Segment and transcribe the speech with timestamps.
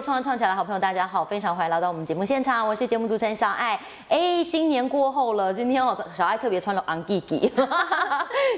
[0.00, 3.78] 创创创起来的好朋友，大家好，非常欢迎来到我们节目现场，我是节目主持人小爱。
[4.08, 7.52] 哎，新年过后了，今天哦，小爱特别穿了昂吉吉，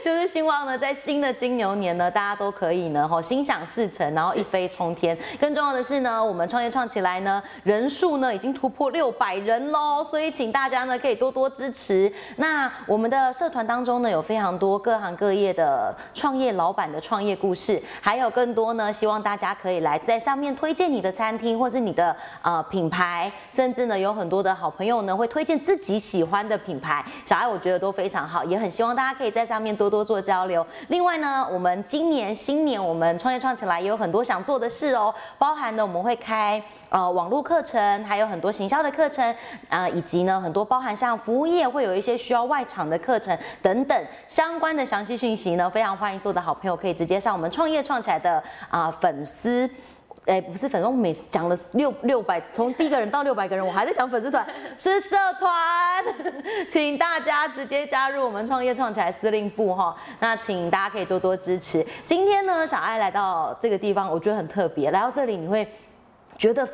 [0.05, 5.17] 就是希望呢，在新的金牛年呢，大家都可以呢，哈，心想事成，然后一飞冲天。
[5.41, 12.13] 更重要的是呢，我们创业创起来呢，人数呢已经突破六百人喽，所以请大家呢可以多多支持。
[12.37, 27.05] 那我们的社团当中呢，有非常多各行各业的创业老板的创业故事，还有更多呢，希望大家可以来在上面推荐你的餐餐厅，或是你的呃品牌，甚至呢有很多的好朋友呢会推荐自己喜欢的品牌。
[27.25, 30.67] 小爱我觉得都非常好，也很希望大家可以在上面多多做交流。
[30.89, 39.33] 另外呢，我们今年新年我们创业创起来也有很多想做的事哦，包含呢我们会开呃网络课程，还有很多行销的课程，
[39.69, 49.71] 啊以及呢很多包含像服务业会有一些需要外场的课程等等相关的详细讯息呢，非常欢迎做的好朋友可以直接上我们创业创起来的啊粉丝。
[50.27, 54.47] 哎，不是粉丝，我每次讲了六六百，从第一个人到六百个人，我还在讲粉丝团，
[54.79, 55.51] 是社团，
[56.69, 59.97] 请大家直接加入我们创业创起来司令部哈。
[60.21, 61.85] 那请大家可以多多支持。
[62.05, 65.67] 今天呢，小爱来到这个地方，我觉得很特别，来到这里你会
[66.37, 66.69] 觉得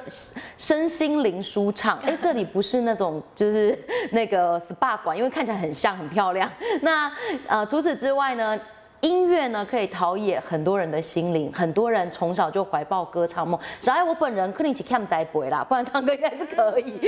[0.58, 1.98] 身心灵舒畅。
[2.02, 3.78] 哎，这里不是那种就是
[4.10, 6.50] 那个 SPA 馆，因为看起来很像很漂亮。
[6.82, 7.10] 那
[7.46, 8.58] 呃，除此之外呢？
[9.00, 13.60] 音乐呢，可以陶冶很多人的心灵，很多人从小就怀抱歌唱梦。
[13.80, 16.98] 小爱，我本人肯定起 cam 仔不会啦，不然唱歌应该是可以。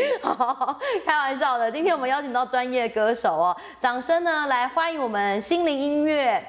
[1.04, 6.44] 开玩笑的，今天我们邀请到专业歌手哦，掌声呢来欢迎我们心灵音乐。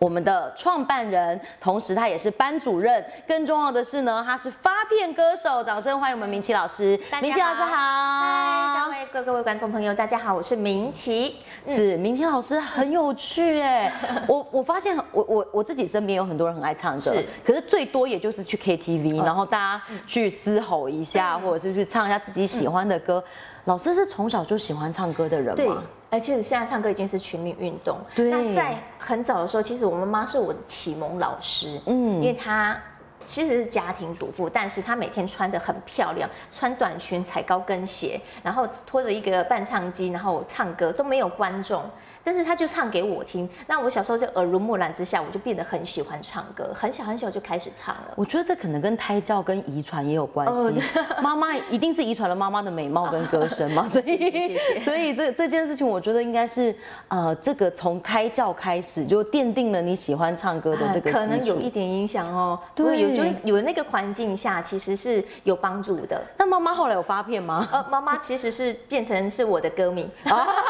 [0.00, 3.04] 我们的创办人，同时他也是班主任。
[3.26, 5.60] 更重要的是呢，他是发片歌手。
[5.64, 6.96] 掌声欢迎我们明琪老师。
[7.20, 7.76] 明琪老师好。
[7.76, 11.36] 嗨，各位各各位观众朋友，大家好，我是明琪。
[11.66, 13.92] 是明琪老师很有趣哎，
[14.28, 23.22] 我我发现我我我自己身边有很多人很爱唱歌，是，可是最多也就是去 KTV，然后大家去嘶吼一下，或者是去唱一下自己喜欢的歌。
[23.64, 25.82] 老师是从小就喜欢唱歌的人吗？
[26.10, 27.98] 哎，其实现在唱歌已经是全民运动。
[28.14, 31.80] 那在很早的时候，其实我妈妈是我的启蒙老师。
[31.86, 32.80] 嗯，因为她
[33.28, 41.84] 其实是家庭主妇，但是她每天穿得很漂亮，穿短裙、踩高跟鞋，然后拖着一个伴唱机，然后唱歌都没有观众。
[42.24, 48.14] 但是他就唱给我听，那我小时候就耳濡目染之下，我就变得很喜欢唱歌，很小很小就开始唱了。
[48.16, 50.80] 我觉得这可能跟胎教跟遗传也有关系，
[51.22, 56.74] 妈妈一定是遗传了妈妈的美貌跟歌声嘛， 所以所以这这件事情，我觉得应该是
[57.08, 62.58] 呃，这个从胎教开始就奠定了你喜欢唱歌的这个，可能有一点影响哦。
[62.74, 66.22] 对，有就有那个环境下，其实是有帮助的。
[66.36, 67.66] 那妈妈后来有发片吗？
[67.72, 70.08] 呃，妈妈其实是变成是我的歌迷。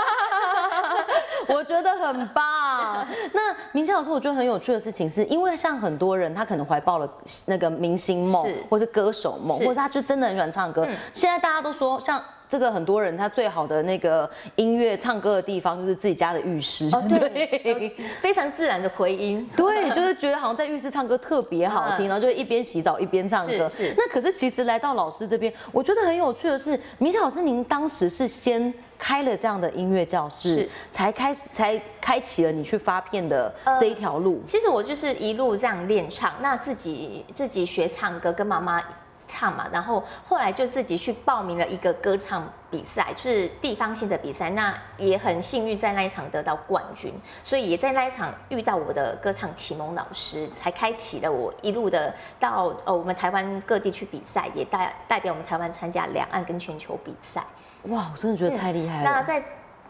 [1.49, 3.07] 我觉得很棒。
[3.33, 7.09] 那明星老师，我觉得很有趣的事情，是因为像很多人，他可能怀抱了
[7.47, 10.87] 那个明星梦，或是歌手梦，或是他就真的很喜欢唱歌。
[11.13, 16.91] 现在大家都说，像这个很多人，他最好的那个音乐唱歌的地方，就是自己家的浴室。
[17.09, 19.49] 对，非常自然的回音。
[19.57, 23.69] 对，就是觉得好像在浴室唱歌特别好听， 然后就一边洗澡一边唱歌。
[23.69, 23.93] 是。
[23.97, 28.73] 那可是其实来到老师这边，我觉得很有趣的是，明谦老师，您当时是先。
[29.01, 34.43] 开了这样的音乐教室，才开始才开启了你去发片的这一条路。
[34.45, 38.83] 其实我就是一路这样练唱，那自己自己学唱歌，跟妈妈
[39.29, 44.51] 唱嘛，然后后来就自己去报名了一个歌唱比赛，就是地方性的比赛。
[44.51, 47.13] 那也很幸运在那一场得到冠军，
[47.45, 57.45] 所以也在那一场遇到我的歌唱启蒙老师，才开启了我一路的到呃我们台湾各地去比赛，也代代表我们台湾参加两岸跟全球比赛。
[57.85, 59.05] 哇，我真的觉得太厉害了。
[59.05, 59.41] 那在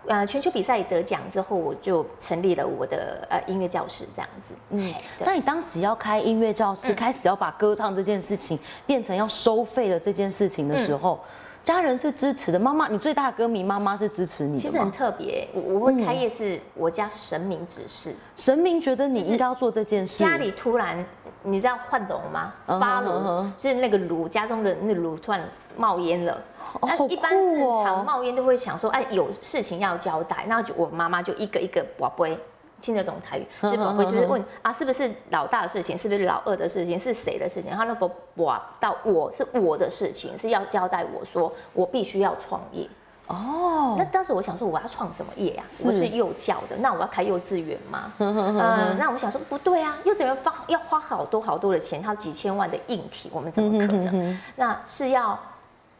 [0.06, 4.54] 呃全球比赛得奖之后，我就成立了我的呃音乐教室这样子。
[4.70, 11.20] 嗯，那你当时要开音乐教室，开始要把歌唱这件事情变成要收费的这件事情的时候，
[11.64, 12.58] 家人是支持的。
[12.58, 14.58] 妈妈，你最大的歌迷妈妈是支持你的。
[14.58, 20.18] 其实很特别，我我会开业是我家神明指示，神明觉得你应该要做这件事。
[20.24, 21.04] 家里突然
[21.42, 22.52] 你知道换炉吗？
[22.66, 25.42] 发炉，就是那个炉家中的那炉突然
[25.76, 26.40] 冒烟了。
[26.82, 32.38] 那一般正常冒烟都会想说，哎，有事情要交代，那就我妈妈就一个一个宝贝
[32.80, 37.70] 听得懂台语，所以宝贝就是问啊，是不是老大的事情，是不是老二的事情，是谁的事情？
[37.72, 42.88] 他那宝哇到我是我的事情，是要交代我说我必须要创业
[43.26, 43.96] 哦。
[43.98, 45.64] 那当时我想说我要创什么业呀？
[45.84, 48.12] 我是幼教的，那我要开幼稚园吗？
[48.18, 54.38] 嗯，那我想说不对啊，幼稚园花要花好多好多的钱，还有几千万的硬体，我们怎么可能？
[54.56, 55.38] 那是要。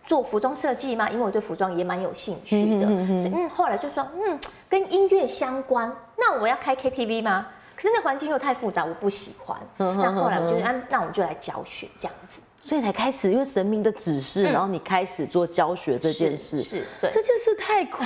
[0.09, 1.11] 做服装设计吗？
[1.11, 7.47] 因为我对服装也蛮有兴趣的，所以嗯，后来就说嗯，跟音乐相关，那我要开 KTV 吗？
[7.77, 9.59] 可是那环境又太复杂，我不喜欢。
[9.77, 12.41] 那后来我就按，那我们就来教学这样子。
[12.65, 18.03] 所以才开始，因为神明的指示，然后你开始做教学这件事，是对，这件事太酷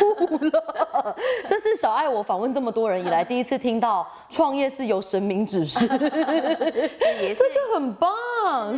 [0.47, 1.17] 了。
[1.49, 5.87] 这是小爱我访问这么多人以来 第一次听到创业是由神明指示，
[7.23, 8.11] 也这个很棒。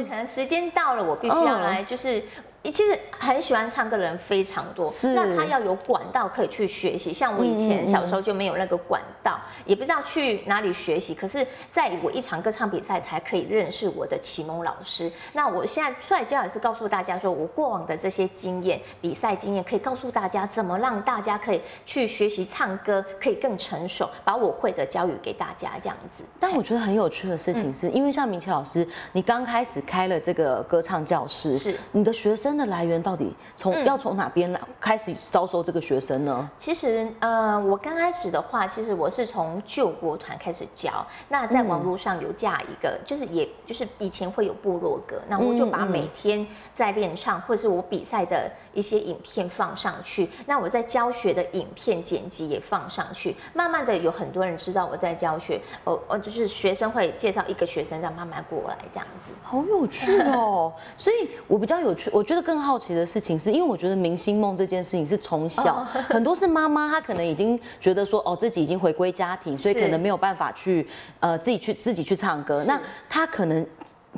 [0.09, 2.23] 可能时间到了，我必须要来，就是。
[2.71, 7.13] 其实很喜欢唱歌的人非常多，那他要有管道可以去学习。
[7.13, 11.15] 像我以前小时候就没有那个管道，也不知道去哪里学习。
[11.15, 15.13] 可是在我一场歌唱比赛才可以认识我的启蒙老师。
[15.35, 26.25] 那我现在出来教也是告诉大家，说我过往的这些经验、比赛经验，可以告诉大家怎么让大家可以去学习唱歌，可以更成熟，把我会的教育给大家这样子。
[26.41, 32.54] 但我觉得很有趣的事情是，因为像明奇老师，你刚开始开了这个歌唱教室，是你的学生。
[32.57, 36.49] 的来源到底从要从哪边来开始招收这个学生呢？
[36.57, 41.05] 其实呃，我刚开始的话，其实我是从救国团开始教。
[41.29, 50.29] 那在网络上有架一个，就是也就是以前会有部落格，那我就把每天在练唱或是我比赛的一些影片放上去。
[50.47, 53.37] 那我在教学的影片剪辑也放上去。
[53.53, 59.33] 慢慢的有很多人知道我在教学，哦哦，就是学生会介绍一个学生，让慢慢过来这样子。
[59.43, 60.73] 好有趣哦！
[60.97, 70.87] 所以我比较有趣，我觉得更好奇的事情是，因为我觉得明星梦这件事情是从小 很多是妈妈，她可能已经觉得说，哦，自己已经回归家庭，所以可能没有办法去
[71.21, 72.63] 呃自己去自己去唱歌。
[72.69, 73.67] 那她可能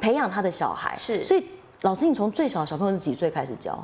[0.00, 1.24] 培养她的小孩，是。
[1.24, 1.46] 所以
[1.82, 3.78] 老师，你从最小小朋友是几岁开始教？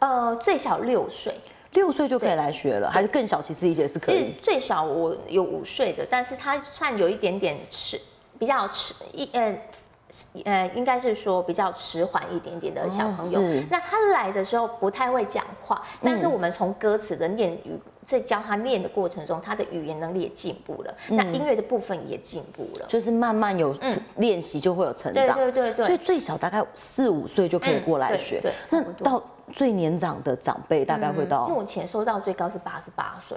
[0.00, 1.34] 呃，最小六岁，
[1.72, 3.40] 六岁就可以来学了，还是更小？
[3.40, 4.34] 其实也是可以。
[4.42, 7.98] 最少我有五岁的，但是他算有一点点迟，
[8.38, 9.58] 比较迟一呃。
[10.44, 13.40] 呃，应该是说比较迟缓一点点的小朋友，
[13.70, 23.76] 那他来的时候不太会讲话，但是我们从歌词的念语在教他念的过程中，他的语言能力也进步了，那音乐的部分也进步了，就是慢慢有
[24.16, 25.74] 练习就会有成长，对对对。
[25.74, 29.22] 对，所以最小大概四五岁就可以过来学，对，那到
[29.52, 33.36] 最年长的长辈大概会到，目前收到最高是八十八岁。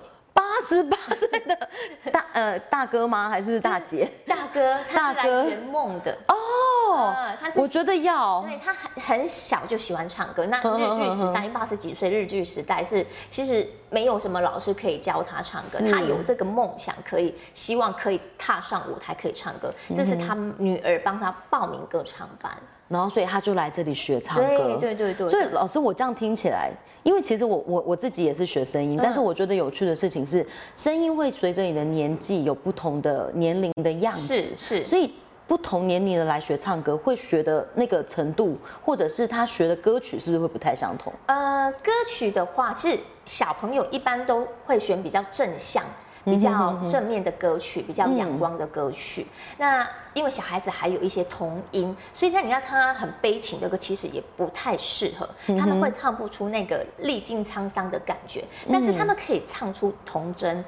[0.61, 1.69] 八十八岁的
[2.11, 3.29] 大 呃大哥吗？
[3.29, 4.09] 还是大姐？
[4.27, 7.15] 大哥，大哥圆梦的哦。
[7.39, 10.45] 他是我觉得要，对他很很小就喜欢唱歌。
[10.45, 19.73] 那日剧时代，八十几岁日剧时代是其实没有什么老师可以教他唱歌，他有这个梦想，可以希望可以踏上舞台可以唱歌。
[19.95, 22.51] 这是他女儿帮他报名歌唱班。
[22.91, 24.45] 然后，所以他就来这里学唱歌。
[24.45, 25.29] 对对对对。
[25.29, 26.69] 所以老师，我这样听起来，
[27.03, 30.45] 因为其实我我我自己也是学声音，但是我觉得有趣的事情是，
[30.75, 34.35] 声音会随着你的年纪有不同的年龄的样子。
[34.35, 34.85] 是是。
[34.85, 35.13] 所以
[35.47, 41.13] 不同年龄的来学唱歌，会学的那个程度，或者是他学的歌曲，是不是会不太相同？
[41.27, 45.83] 呃，歌曲的话，其实小朋友一般都会选比较正向。
[46.23, 49.25] 比较正面的歌曲，比较阳光的歌曲。
[49.57, 55.29] 那因为小孩子还有一些童音，所以那你要唱他很悲情的歌，其实也不太适合。
[55.57, 60.63] 他们会唱不出那个历尽沧桑的感觉，但是他们可以唱出童真。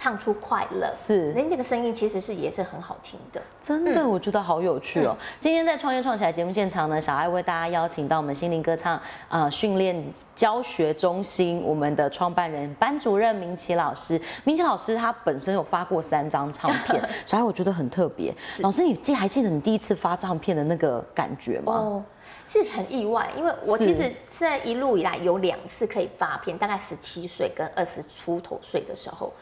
[0.00, 5.16] 唱出快乐是，那那个声音其实是也是很好听的，真的，我觉得好有趣哦。
[5.40, 10.02] 今天在创业创起来节目现场呢，小爱为大家邀请到我们心灵歌唱啊训练
[10.36, 14.20] 教学中心我们的创办人班主任明奇老师。
[14.44, 18.32] 明奇老师他本身有发过三张唱片， 小爱我觉得很特别。
[18.60, 21.72] 老师，你记还记得你第一次发唱片的那个感觉吗？
[21.72, 22.04] 哦，
[22.46, 29.32] 是很意外，因为我其实这一路以来有两次可以发片，大概十七岁跟二十出头岁的时候。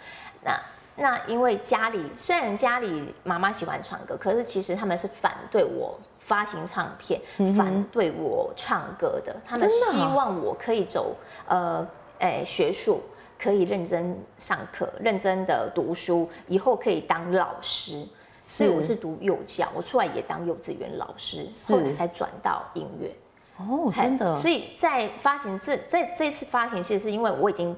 [0.46, 0.58] 那
[0.98, 7.20] 那因为家里虽然家里妈妈喜欢唱歌，可是其实他们是反对我发行唱片，
[7.54, 9.36] 反对我唱歌的。
[9.44, 11.14] 他们希望我可以走
[11.48, 11.86] 呃
[12.20, 13.02] 诶学术，
[13.38, 18.06] 可以认真上课，认真的读书，以后可以当老师。
[18.42, 23.14] 所以我是读幼教，我出来也当幼稚园老师，后来才转到音乐。
[23.58, 24.40] 哦，真的。
[24.40, 27.76] 所以在发行这在这次发行，其实是因为我已经。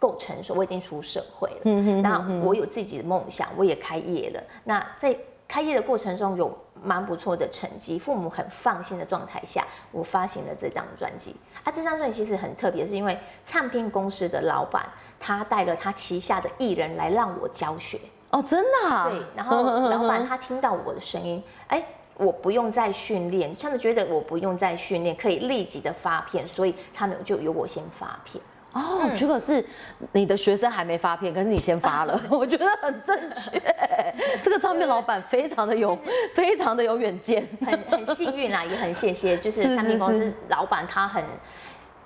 [0.00, 1.60] 够成熟，我已经出社会了。
[1.66, 4.42] 嗯哼，那我有自己的梦想，我也开业了。
[4.64, 5.16] 那在
[5.46, 6.52] 开业的过程中，有
[6.82, 11.36] 蛮不错的成绩，父母很放心的状态下，我发行了这张专辑。
[11.62, 14.88] 啊，这张专辑其实很特别，是因为唱片公司的老板
[15.18, 18.00] 他带了他旗下的艺人来让我教学。
[18.30, 19.10] 哦，真的？
[19.10, 19.20] 对。
[19.36, 21.84] 然后老板他听到我的声音，哎，
[22.16, 28.42] 我不用再训练，他们觉得我不用再训练，可以立即的发片，所以他们就由我先发片。
[28.72, 29.64] 哦，结果是
[30.12, 33.60] 你的学生还没发片，可是你先发了， 我觉得很正确。
[34.42, 35.98] 这个唱片老板非常的有，
[36.34, 41.24] 非常的有远见，很很幸运啦，也很谢谢， 就是唱片公司老板他很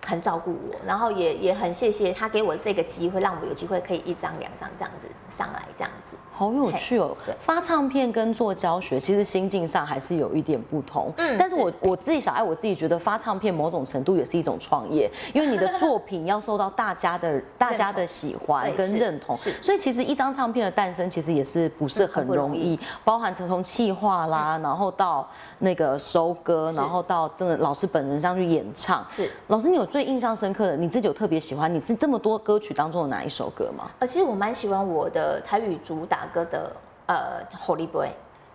[0.07, 6.14] 很照顾我，然后也也很谢谢他给我这个机会，让我有机会可以一张两张这样子上来这样子。
[6.37, 7.17] 好有趣哦！
[7.39, 11.13] 发唱片跟做教学，其实心境上还是有一点不同。
[11.17, 19.33] 嗯，但是我我自己小爱，我自己觉得发唱片某种程度也是一种创业，因为你的作品要受到大家的大家的喜欢跟认同。
[19.37, 25.29] 是，所以其实一张唱片的诞生，其实也是不是很容易，包含从企划啦，然后到
[25.61, 29.07] 那个收歌，然后到真的老师本人上去演唱。
[29.09, 33.89] 是，老师，你有最印象深刻的，你自己有特别喜欢你这这么多歌曲当中的哪一首歌吗？
[34.01, 36.24] 呃，其实我蛮喜欢我的台语主打。
[36.27, 36.77] 歌的
[37.07, 38.11] 呃，Holy Boy，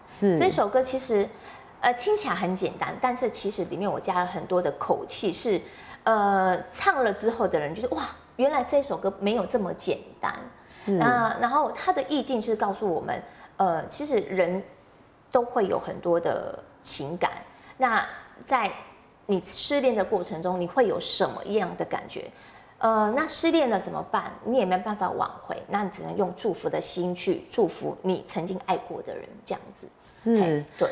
[0.07, 1.27] 是这首歌其实
[1.81, 5.61] 呃听起来很简单，但是其实里面我加了很多的口气，是
[6.03, 10.33] 呃唱了之后的人就是哇，原来这首歌没有这么简单。
[10.67, 13.21] 是那然后它的意境是告诉我们，
[13.57, 14.63] 呃，其实人
[15.31, 17.31] 都会有很多的情感。
[17.77, 18.05] 那
[18.45, 18.71] 在
[19.25, 22.29] 你失恋的过程中，你会有什么样的感觉？
[22.79, 24.31] 呃，那失恋了怎么办？
[24.45, 29.87] 你也没办法挽回，那你只能用祝福的心去祝福你曾经爱过的人，这样子。
[30.23, 30.89] 是，对。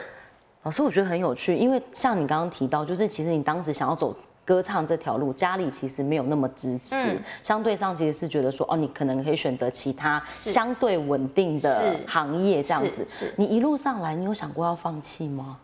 [0.63, 4.13] 老师，我觉得很有趣，因为像你刚刚提到，就是其实你当时想要走
[4.43, 13.07] 歌唱这条路，家里其实没有那么支持，相对上其实是觉得说，哦，你可能可以选择其他相对稳定的行业这样子。
[13.09, 13.33] 是。
[13.37, 15.57] 你一路上来，你有想过要放弃吗？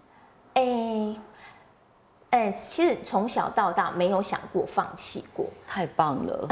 [0.54, 1.14] 哎。
[2.34, 6.48] 哎，其实从小到大没有想过放弃过，太棒了。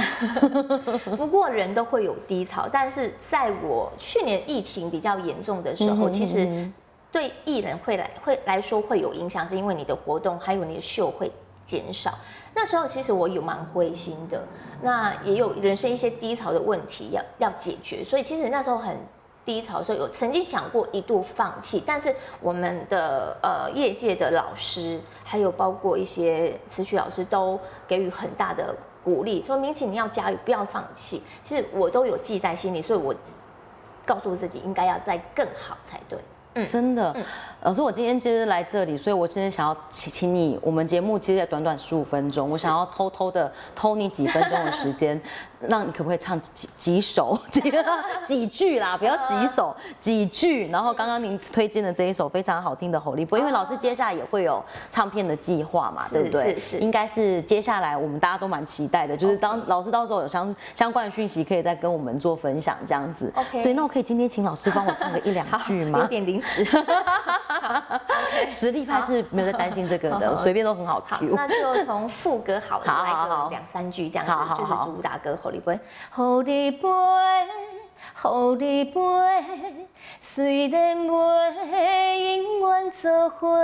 [1.17, 6.69] 不过人都会有低潮，但是在我去年疫情比较严重的时候，其实
[7.11, 11.31] 对艺人会来会来说会有影响，是因为你的活动还有你的秀会
[11.65, 12.13] 减少。
[12.53, 14.43] 那时候其实我有蛮灰心的，
[14.83, 18.95] 那也有人生一些低潮的问题要要解决，所以其实那时候很。
[19.43, 31.24] 低潮的时候有曾经想过一度放弃，但是我们的呃业界的老师，还有包括一些词曲老师都给予很大的鼓励，说明启你要加油，不要放弃。
[31.41, 33.13] 其实我都有记在心里，所以我
[34.05, 36.19] 告诉自己应该要再更好才对。
[36.53, 37.15] 嗯，真的，
[37.62, 45.20] 老师，我今天其实来这里，所以我今天想要请请你，我们节目其实在短短十五分钟，我想要偷偷的偷你几分钟的时间。
[45.67, 47.62] 让你可不可以唱几几首几
[48.24, 48.98] 几句啦？
[48.98, 50.67] 不要几首 几句。
[50.70, 56.55] 然后刚刚您推荐的这一首非常好听的《吼力波》，因为老师接下来也会有唱片的计划嘛，对不对？
[56.55, 56.77] 是是。
[56.79, 63.31] 应该是接下来我们大家都蛮期待的，就是当老师到时候有相相关的讯息，可以再跟我们做分享这样子。
[63.36, 63.62] OK。
[63.63, 66.00] 对，那我可以今天请老师帮我唱个一两句吗？
[66.00, 66.40] 有点临
[68.50, 71.33] 实力派是没有在担心这个的，随便都很好听。
[71.36, 75.74] 那就从副歌好来个两三句这样子，就是主打歌《吼力波》。
[76.13, 76.89] 好你飞，
[78.13, 78.91] 好你飞，
[80.19, 81.10] 虽然袂
[82.38, 83.57] 永远做伙，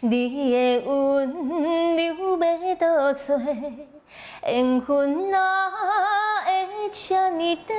[0.00, 3.36] 你的温柔要倒找？
[4.46, 5.70] 缘分哪
[6.44, 7.76] 会这么短？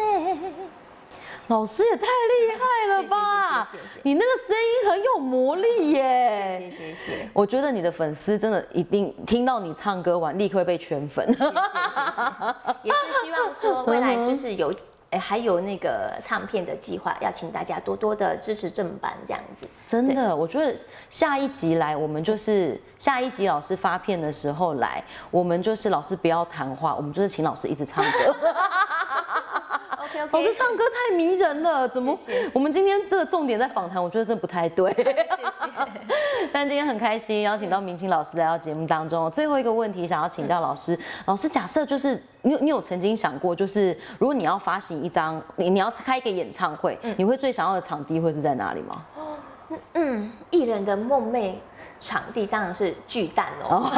[1.50, 3.70] 老师也太厉害了吧！
[4.03, 6.58] 你那个声音很有魔力耶！
[6.60, 7.29] 谢谢谢谢。
[7.34, 11.25] 我觉得你的粉丝真的一定听到你唱歌完，立刻被圈粉。
[11.27, 11.53] 谢谢谢谢。
[12.84, 14.74] 也是希望说未来就是有。
[15.12, 19.68] 哎，还有那个唱片的计划，要请大家多多的支持正版这样子。
[19.89, 20.72] 真的，我觉得
[21.10, 28.36] 下一集来，我们就是下一集老师发片的时候来，我们就是老师不要谈话，我们就是请老师一直唱歌。
[30.00, 30.29] OK OK。
[30.32, 32.18] 老师唱歌太迷人了，怎么？
[32.53, 34.91] 我们今天这个重点在访谈，我觉得这不太对。
[34.94, 35.22] 谢谢。
[36.51, 39.29] 但今天很开心邀请到明清老师来到节目当中。
[39.32, 42.22] 最后一个问题想要请教老师，老师假设就是。
[42.41, 49.06] 你有你有曾经想过，就是如果你要发行一张，你你要开一个演唱会，你会最想要的场地会是在哪里吗？
[49.94, 51.56] 嗯，艺人的梦寐。
[52.00, 53.91] 场地当然是巨蛋 哦，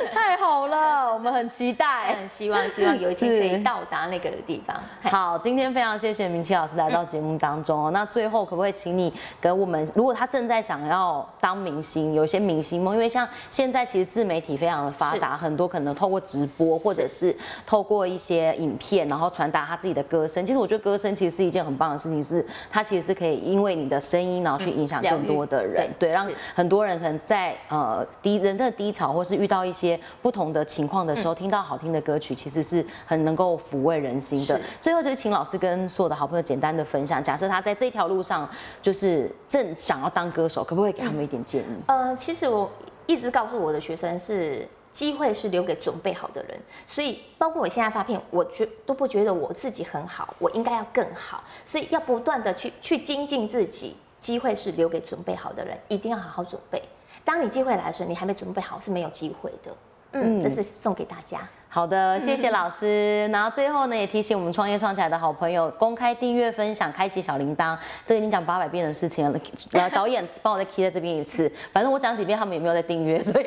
[0.12, 4.76] 太好了，我们很期待，很希望希望有一天可以到达那个地方。
[5.10, 7.90] 好，今天非常谢谢明奇老师来到节目当中哦。
[7.90, 17.34] 那最后可不可以请你给我们，如果他正在想要当明星，有一些明星梦，因为像现在其实自媒体非常的发达，很多可能透过直播或者是
[17.66, 20.44] 透过一些影片，然后传达他自己的歌声。
[20.44, 26.10] 其实我觉得歌声其实是一件很棒的事情，是它其实是可以因为你的声音，然后去影响更多的人，对。
[26.10, 29.89] 让很多人可能在呃低人生的低潮，或是遇到一些
[30.20, 34.60] 不同的情况的时候，听到好听的歌曲，其实是很能够抚慰人心的。
[34.80, 38.48] 最后就是请老师跟所有的好朋友简单的分享，假设他在这条路上
[38.82, 41.66] 就是正想要当歌手，可不可以给他们一点建议？
[41.86, 42.70] 呃，其实我
[43.06, 46.58] 一直告诉我的学生是，机会是留给准备好的人。
[46.86, 53.96] 所以包括我现在发片，我觉都不觉得我自己很好，我应该要更好，所以要不断的去去精进自己。
[54.20, 56.82] 机会是留给准备好的人，一定要好好准备。
[57.30, 59.70] 当你机会来的时候，你还没准备好是没有机会的。
[60.14, 61.38] 嗯，这是送给大家。
[61.68, 63.28] 好的，谢谢老师。
[63.28, 69.38] 然后最后呢，也提醒我们创业创起来的好朋友，公开订阅、分享、开启小铃铛，这个已经讲八百遍的事情了。
[69.74, 73.46] 呃，导演帮我再 key 在这边一次，反正我讲几遍，他们也没有在订阅，所以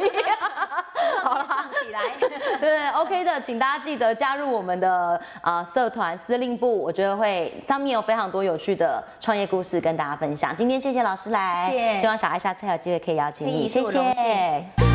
[1.33, 1.99] 好了，放起来。
[2.59, 10.55] 对，OK 的，请大家记得加入我们的啊社团司令部，我觉得会上面有非常多有趣的创业故事跟大家分享。
[10.55, 14.92] 今天谢谢老师来，谢谢希望小爱下次还有机会可以邀请你，谢谢。